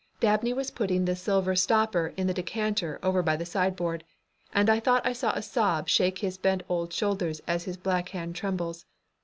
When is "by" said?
3.21-3.35